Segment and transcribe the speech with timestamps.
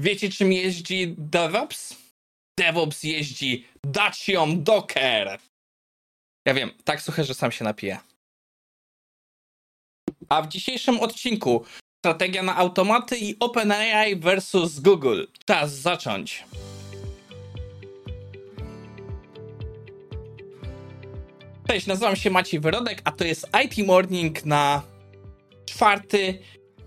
[0.00, 1.96] Wiecie, czym jeździ DevOps?
[2.58, 5.38] DevOps jeździ Dacią Docker.
[6.46, 7.98] Ja wiem, tak suche, że sam się napiję.
[10.28, 11.64] A w dzisiejszym odcinku
[12.04, 15.24] strategia na automaty i OpenAI versus Google.
[15.44, 16.44] Czas zacząć.
[21.68, 24.82] Cześć, nazywam się Maciej Wyrodek, a to jest IT Morning na
[25.66, 26.38] 4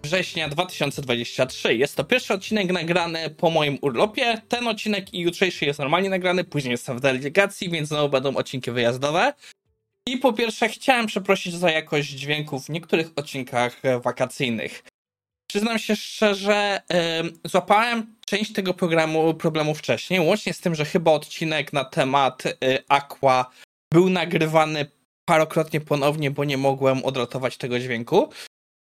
[0.04, 1.76] września 2023.
[1.76, 4.41] Jest to pierwszy odcinek nagrany po moim urlopie.
[4.48, 8.72] Ten odcinek i jutrzejszy jest normalnie nagrany, później jestem w delegacji, więc znowu będą odcinki
[8.72, 9.34] wyjazdowe.
[10.08, 14.84] I po pierwsze chciałem przeprosić za jakość dźwięków w niektórych odcinkach wakacyjnych.
[15.48, 21.12] Przyznam się szczerze, yy, złapałem część tego programu, problemu wcześniej, łącznie z tym, że chyba
[21.12, 23.46] odcinek na temat yy, Aqua
[23.94, 24.85] był nagrywany
[25.26, 28.30] parokrotnie ponownie, bo nie mogłem odratować tego dźwięku.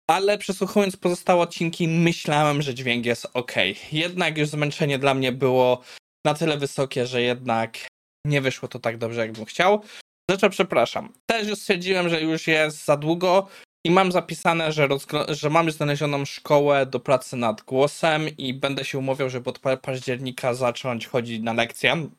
[0.10, 3.52] Ale przesłuchując pozostałe odcinki, myślałem, że dźwięk jest ok.
[3.92, 5.82] Jednak już zmęczenie dla mnie było
[6.26, 7.88] na tyle wysokie, że jednak
[8.26, 9.82] nie wyszło to tak dobrze, jakbym chciał.
[10.30, 11.14] Zresztą przepraszam.
[11.26, 13.48] Też już stwierdziłem, że już jest za długo
[13.86, 14.88] i mam zapisane, że,
[15.30, 20.54] że mam znalezioną szkołę do pracy nad głosem i będę się umawiał, żeby od października
[20.54, 22.10] zacząć chodzić na lekcje.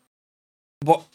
[0.84, 1.08] Bo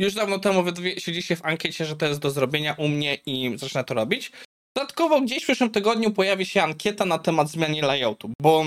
[0.00, 3.58] już dawno temu dowiedzieli się w ankiecie, że to jest do zrobienia u mnie i
[3.58, 4.32] zacznę to robić.
[4.78, 8.64] Dodatkowo gdzieś w przyszłym tygodniu pojawi się ankieta na temat zmiany layoutu, bo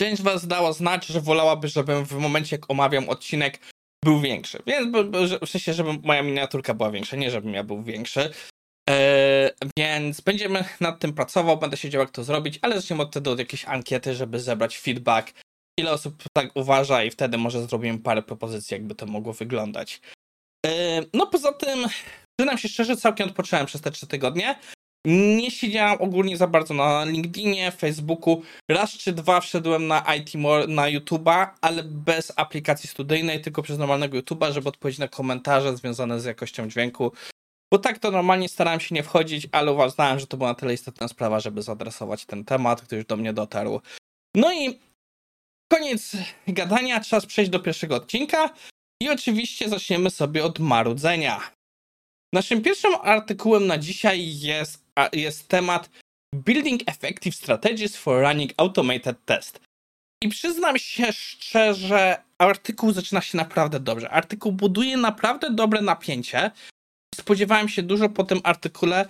[0.00, 3.58] część was dała znać, że wolałaby, żebym w momencie jak omawiam odcinek
[4.04, 4.58] był większy.
[4.66, 4.96] Więc
[5.46, 8.30] w sensie, żeby moja miniaturka była większa, nie żebym ja był większy.
[8.90, 13.30] Eee, więc będziemy nad tym pracował, będę siedział jak to zrobić, ale zaczniemy od wtedy
[13.30, 15.32] od jakiejś ankiety, żeby zebrać feedback,
[15.80, 20.00] ile osób tak uważa i wtedy może zrobimy parę propozycji, jakby to mogło wyglądać.
[20.66, 21.86] Eee, no poza tym,
[22.40, 24.58] przyznam się szczerze, całkiem odpocząłem przez te trzy tygodnie.
[25.06, 28.42] Nie siedziałem ogólnie za bardzo na LinkedInie, Facebooku.
[28.70, 30.34] Raz czy dwa wszedłem na IT
[30.68, 36.20] na YouTube'a, ale bez aplikacji studyjnej, tylko przez normalnego YouTube'a, żeby odpowiedzieć na komentarze związane
[36.20, 37.12] z jakością dźwięku.
[37.72, 40.74] Bo tak to normalnie starałem się nie wchodzić, ale uważałem, że to była na tyle
[40.74, 43.80] istotna sprawa, żeby zaadresować ten temat, który już do mnie dotarł.
[44.36, 44.78] No i
[45.72, 46.16] koniec
[46.48, 48.50] gadania, czas przejść do pierwszego odcinka.
[49.02, 51.40] I oczywiście zaczniemy sobie od marudzenia.
[52.34, 55.90] Naszym pierwszym artykułem na dzisiaj jest, jest temat
[56.34, 59.60] Building Effective Strategies for Running Automated Test.
[60.24, 64.10] I przyznam się szczerze, artykuł zaczyna się naprawdę dobrze.
[64.10, 66.50] Artykuł buduje naprawdę dobre napięcie.
[67.14, 69.08] Spodziewałem się dużo po tym artykule,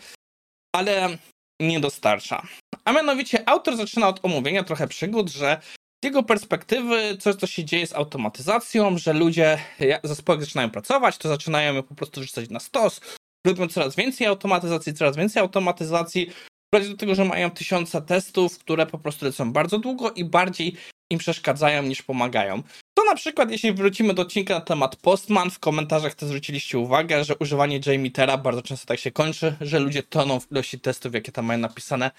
[0.74, 1.18] ale
[1.60, 2.46] nie dostarcza.
[2.84, 5.60] A mianowicie autor zaczyna od omówienia trochę przygód, że
[6.02, 9.58] z jego perspektywy coś, co się dzieje z automatyzacją, że ludzie,
[10.04, 13.00] zespoły zaczynają pracować, to zaczynają je po prostu rzucać na stos,
[13.46, 16.30] robią coraz więcej automatyzacji, coraz więcej automatyzacji,
[16.70, 20.76] prowadzi do tego, że mają tysiące testów, które po prostu lecą bardzo długo i bardziej
[21.10, 22.62] im przeszkadzają niż pomagają.
[22.98, 27.24] To na przykład, jeśli wrócimy do odcinka na temat Postman, w komentarzach też zwróciliście uwagę,
[27.24, 31.32] że używanie JMeter'a bardzo często tak się kończy, że ludzie toną w ilości testów, jakie
[31.32, 32.10] tam mają napisane,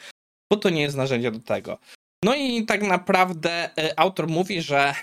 [0.52, 1.78] bo to nie jest narzędzie do tego.
[2.26, 4.94] No i tak naprawdę y, autor mówi, że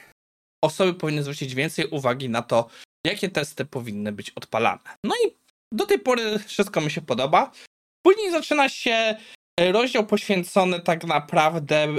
[0.65, 2.69] osoby powinny zwrócić więcej uwagi na to,
[3.07, 4.81] jakie testy powinny być odpalane.
[5.05, 5.44] No i
[5.75, 7.51] do tej pory wszystko mi się podoba.
[8.03, 9.17] Później zaczyna się
[9.61, 11.99] y, rozdział poświęcony tak naprawdę, y,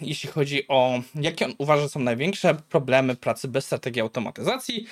[0.00, 4.86] jeśli chodzi o jakie on uważa są największe problemy pracy bez strategii automatyzacji.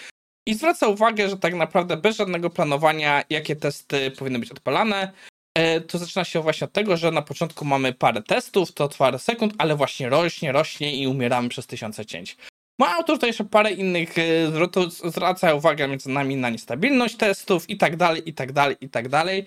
[0.47, 5.13] I zwraca uwagę, że tak naprawdę bez żadnego planowania, jakie testy powinny być odpalane,
[5.59, 9.19] E, to zaczyna się właśnie od tego, że na początku mamy parę testów, to parę
[9.19, 12.37] sekund, ale właśnie rośnie, rośnie i umieramy przez tysiące cięć.
[12.81, 17.71] Ma autor tutaj jeszcze parę innych e, zwrotów, zwraca uwagę między nami na niestabilność testów
[17.71, 19.47] i tak dalej, i tak dalej, i tak dalej,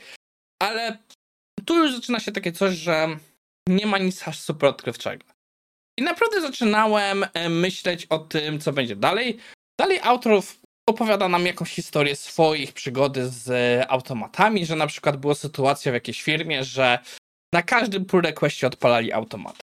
[0.61, 0.97] ale
[1.65, 3.17] tu już zaczyna się takie coś, że
[3.69, 5.25] nie ma nic aż super odkrywczego.
[5.99, 9.37] I naprawdę zaczynałem e, myśleć o tym, co będzie dalej.
[9.79, 13.49] Dalej autorów opowiada nam jakąś historię swoich przygody z
[13.89, 16.99] automatami, że na przykład była sytuacja w jakiejś firmie, że
[17.53, 19.59] na każdym pull requestie odpalali automat.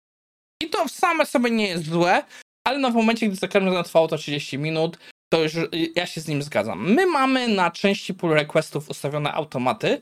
[0.63, 2.23] I to same sobie nie jest złe,
[2.67, 4.99] ale no w momencie, gdy za każdym razem trwało to 30 minut,
[5.33, 5.53] to już
[5.97, 6.93] ja się z nim zgadzam.
[6.93, 10.01] My mamy na części pull requestów ustawione automaty,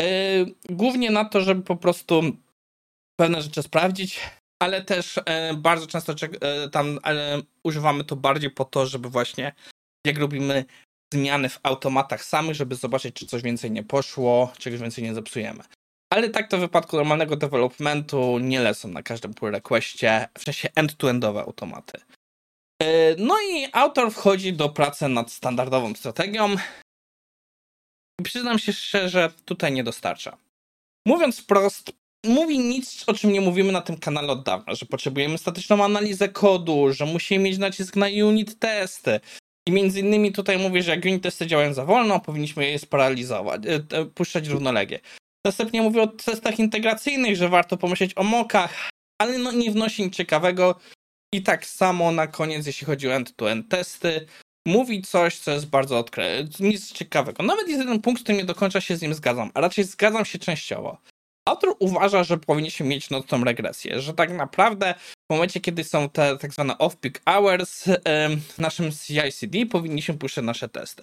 [0.00, 0.06] yy,
[0.70, 2.22] głównie na to, żeby po prostu
[3.20, 4.20] pewne rzeczy sprawdzić,
[4.62, 6.98] ale też yy, bardzo często yy, tam
[7.64, 9.52] używamy to bardziej po to, żeby właśnie
[10.06, 10.64] jak robimy
[11.14, 15.64] zmiany w automatach samych, żeby zobaczyć, czy coś więcej nie poszło, czegoś więcej nie zepsujemy.
[16.10, 20.68] Ale tak to w wypadku normalnego developmentu nie lecą na każdym pull requestie, w sensie
[20.74, 22.00] end-to-endowe automaty.
[22.82, 26.56] E, no i autor wchodzi do pracy nad standardową strategią.
[28.20, 30.36] I przyznam się szczerze, tutaj nie dostarcza.
[31.06, 31.92] Mówiąc wprost,
[32.26, 36.28] mówi nic, o czym nie mówimy na tym kanale od dawna, że potrzebujemy statyczną analizę
[36.28, 39.20] kodu, że musimy mieć nacisk na unit testy.
[39.68, 43.62] I między innymi tutaj mówię, że jak unit testy działają za wolno, powinniśmy je sparalizować,
[43.66, 44.98] e, puszczać równolegle.
[45.46, 48.88] Następnie mówię o testach integracyjnych, że warto pomyśleć o mokach,
[49.20, 50.80] ale no nie wnosi nic ciekawego.
[51.34, 54.26] I tak samo na koniec, jeśli chodzi o end-to-end testy,
[54.66, 57.42] mówi coś, co jest bardzo odkryte, nic ciekawego.
[57.42, 59.84] Nawet jest jeden punkt, z którym nie do końca się z nim zgadzam, a raczej
[59.84, 60.98] zgadzam się częściowo.
[61.48, 64.94] Autor uważa, że powinniśmy mieć nocną regresję, że tak naprawdę
[65.30, 67.84] w momencie, kiedy są te tak zwane off-peak hours
[68.48, 71.02] w naszym CI/CD, powinniśmy puszczać nasze testy.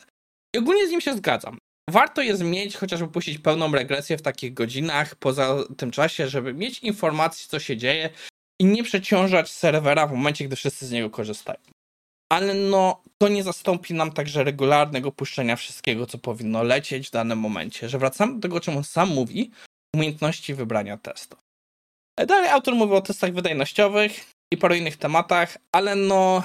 [0.55, 1.57] I ogólnie z nim się zgadzam.
[1.89, 6.79] Warto jest mieć, chociażby puścić pełną regresję w takich godzinach, poza tym czasie, żeby mieć
[6.79, 8.09] informacje, co się dzieje
[8.61, 11.59] i nie przeciążać serwera w momencie, gdy wszyscy z niego korzystają.
[12.31, 17.39] Ale no, to nie zastąpi nam także regularnego puszczenia wszystkiego, co powinno lecieć w danym
[17.39, 17.89] momencie.
[17.89, 19.51] Że wracamy do tego, o czym on sam mówi,
[19.95, 21.39] umiejętności wybrania testów.
[22.27, 26.43] Dalej autor mówi o testach wydajnościowych i paru innych tematach, ale no,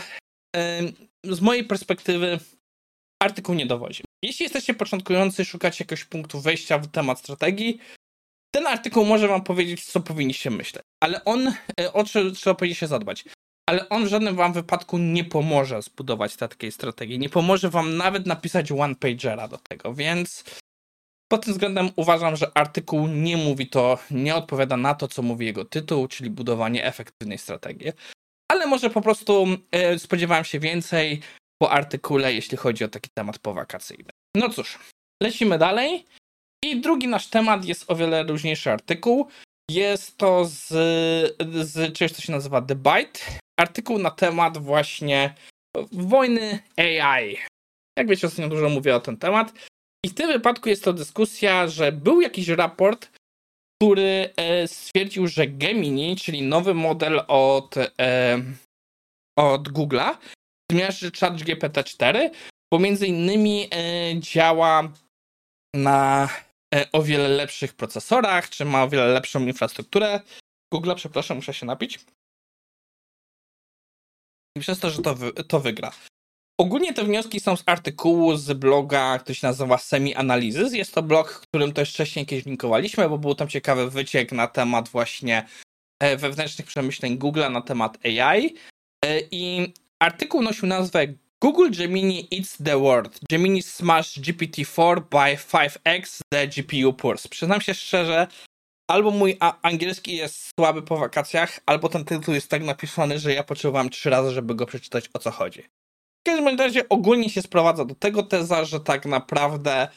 [1.24, 2.38] z mojej perspektywy
[3.22, 4.02] artykuł nie dowodzi.
[4.22, 7.78] Jeśli jesteście początkujący, szukacie jakiegoś punktu wejścia w temat strategii,
[8.54, 10.84] ten artykuł może wam powiedzieć, co powinniście myśleć.
[11.02, 13.24] Ale on, e, o czym trzeba powinniście zadbać.
[13.70, 17.18] Ale on w żadnym wam wypadku nie pomoże zbudować takiej strategii.
[17.18, 20.44] Nie pomoże wam nawet napisać one-pagera do tego, więc
[21.32, 25.46] pod tym względem uważam, że artykuł nie mówi to, nie odpowiada na to, co mówi
[25.46, 27.92] jego tytuł, czyli budowanie efektywnej strategii.
[28.50, 31.20] Ale może po prostu e, spodziewałem się więcej
[31.62, 34.11] po artykule, jeśli chodzi o taki temat powakacyjny.
[34.36, 34.78] No cóż,
[35.22, 36.04] lecimy dalej.
[36.64, 39.28] I drugi nasz temat jest o wiele różniejszy artykuł.
[39.70, 40.68] Jest to z,
[41.66, 43.20] z czegoś, co się nazywa The Byte.
[43.60, 45.34] Artykuł na temat właśnie
[45.92, 47.38] wojny AI.
[47.98, 49.52] Jak wiecie, ostatnio dużo mówię o ten temat.
[50.06, 53.10] I w tym wypadku jest to dyskusja, że był jakiś raport,
[53.82, 58.42] który e, stwierdził, że Gemini, czyli nowy model od, e,
[59.38, 60.16] od Google'a,
[60.72, 62.30] zmierzy ChatGPT-4,
[62.72, 64.92] bo między innymi e, działa
[65.74, 66.28] na
[66.92, 70.20] o wiele lepszych procesorach, czy ma o wiele lepszą infrastrukturę.
[70.72, 72.00] Google, przepraszam, muszę się napić.
[74.56, 75.92] I przez to, że to, wy, to wygra.
[76.60, 80.72] Ogólnie te wnioski są z artykułu z bloga, który się nazywa Semi Analysis.
[80.72, 84.88] Jest to blog, którym też wcześniej kiedyś linkowaliśmy, bo był tam ciekawy wyciek na temat
[84.88, 85.46] właśnie
[86.00, 88.54] e, wewnętrznych przemyśleń Google na temat AI.
[89.04, 89.72] E, I
[90.02, 91.06] artykuł nosił nazwę
[91.42, 93.18] Google Gemini eats the world.
[93.28, 97.28] Gemini smash GPT-4 by 5x the GPU purse.
[97.28, 98.26] Przyznam się szczerze,
[98.90, 103.42] albo mój angielski jest słaby po wakacjach, albo ten tytuł jest tak napisany, że ja
[103.44, 105.62] potrzebowałem trzy razy, żeby go przeczytać o co chodzi.
[106.20, 109.88] W każdym razie ogólnie się sprowadza do tego teza, że tak naprawdę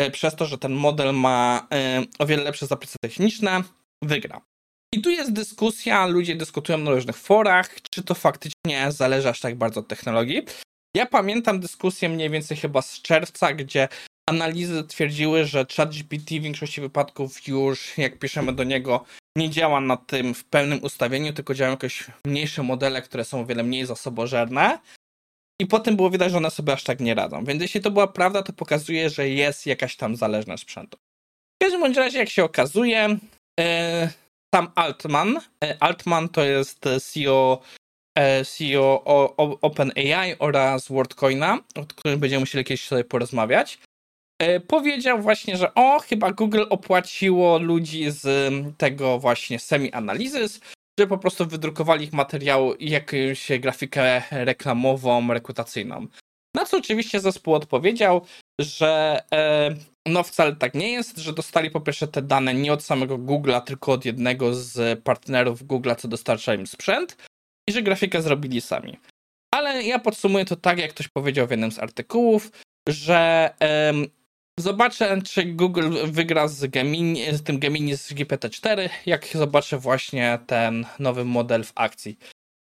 [0.00, 3.62] e, przez to, że ten model ma e, o wiele lepsze zapisy techniczne,
[4.02, 4.40] wygra.
[4.94, 9.54] I tu jest dyskusja, ludzie dyskutują na różnych forach, czy to faktycznie zależy aż tak
[9.54, 10.42] bardzo od technologii.
[10.96, 13.88] Ja pamiętam dyskusję mniej więcej chyba z czerwca, gdzie
[14.26, 19.04] analizy twierdziły, że ChatGPT w większości wypadków już, jak piszemy do niego,
[19.36, 23.46] nie działa na tym w pełnym ustawieniu, tylko działają jakieś mniejsze modele, które są o
[23.46, 24.78] wiele mniej zasobożerne.
[25.60, 27.44] I potem było widać, że one sobie aż tak nie radzą.
[27.44, 30.98] Więc jeśli to była prawda, to pokazuje, że jest jakaś tam zależność sprzętu.
[31.60, 33.18] W każdym bądź razie, jak się okazuje,
[33.60, 34.08] e,
[34.54, 37.83] sam Altman, e, Altman to jest CEO, e,
[38.44, 43.78] CEO OpenAI oraz WorldCoina, o którym będziemy musieli kiedyś sobie porozmawiać,
[44.66, 50.60] powiedział właśnie, że o, chyba Google opłaciło ludzi z tego właśnie semi-analysis,
[51.00, 56.06] że po prostu wydrukowali ich materiał i jakąś grafikę reklamową, rekrutacyjną.
[56.54, 58.26] Na co oczywiście zespół odpowiedział,
[58.60, 59.74] że e,
[60.06, 63.60] no wcale tak nie jest, że dostali po pierwsze te dane nie od samego Google'a,
[63.60, 67.16] tylko od jednego z partnerów Google'a, co dostarcza im sprzęt
[67.68, 68.98] i że grafikę zrobili sami.
[69.54, 72.50] Ale ja podsumuję to tak, jak ktoś powiedział w jednym z artykułów,
[72.88, 73.50] że
[74.60, 80.86] Zobaczę, czy Google wygra z, Gemini, z tym Gemini z GPT-4, jak zobaczę właśnie ten
[80.98, 82.18] nowy model w akcji.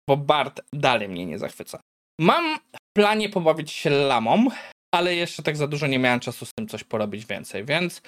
[0.10, 1.80] Bo BART dalej mnie nie zachwyca.
[2.20, 4.48] Mam w planie pobawić się lamą,
[4.96, 8.02] ale jeszcze tak za dużo nie miałem czasu z tym coś porobić więcej, więc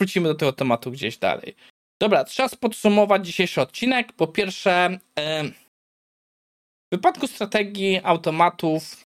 [0.00, 1.56] wrócimy do tego tematu gdzieś dalej.
[2.02, 4.12] Dobra, czas podsumować dzisiejszy odcinek.
[4.12, 4.98] Po pierwsze,
[6.92, 9.04] w wypadku strategii automatów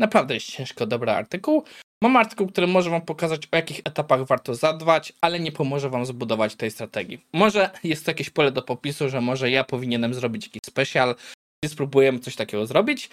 [0.00, 1.64] naprawdę jest ciężko dobry artykuł.
[2.02, 6.06] Mam artykuł, który może Wam pokazać, o jakich etapach warto zadbać, ale nie pomoże Wam
[6.06, 7.26] zbudować tej strategii.
[7.32, 11.14] Może jest to jakieś pole do popisu, że może ja powinienem zrobić jakiś special,
[11.62, 13.10] gdzie spróbujemy coś takiego zrobić.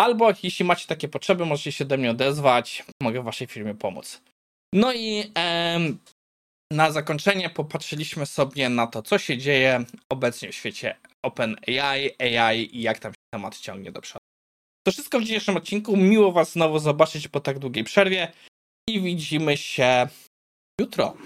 [0.00, 4.22] Albo jeśli macie takie potrzeby, możecie się do mnie odezwać, mogę w Waszej firmie pomóc.
[4.74, 5.98] No i em,
[6.72, 10.96] na zakończenie popatrzyliśmy sobie na to, co się dzieje obecnie w świecie
[11.26, 14.24] OpenAI, AI i jak tam się temat ciągnie do przodu.
[14.86, 15.96] To wszystko w dzisiejszym odcinku.
[15.96, 18.32] Miło Was znowu zobaczyć po tak długiej przerwie
[18.88, 20.08] i widzimy się
[20.80, 21.16] jutro.